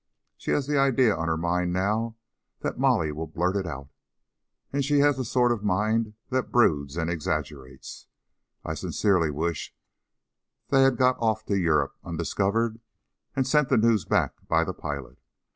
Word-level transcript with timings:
She 0.35 0.49
has 0.49 0.65
the 0.65 0.79
idea 0.79 1.15
on 1.15 1.27
her 1.27 1.37
mind 1.37 1.73
now 1.73 2.15
that 2.61 2.79
Molly 2.79 3.11
will 3.11 3.27
blurt 3.27 3.55
it 3.55 3.67
out, 3.67 3.89
and 4.73 4.83
she 4.83 4.97
has 5.01 5.15
the 5.15 5.23
sort 5.23 5.51
of 5.51 5.63
mind 5.63 6.15
that 6.29 6.51
broods 6.51 6.97
and 6.97 7.07
exaggerates. 7.07 8.07
I 8.65 8.73
sincerely 8.73 9.29
wish 9.29 9.75
they 10.69 10.81
had 10.81 10.97
got 10.97 11.17
off 11.19 11.45
to 11.45 11.55
Europe 11.55 11.93
undiscovered 12.03 12.79
and 13.35 13.45
sent 13.45 13.69
the 13.69 13.77
news 13.77 14.03
back 14.03 14.33
by 14.47 14.63
the 14.63 14.73
pilot. 14.73 15.19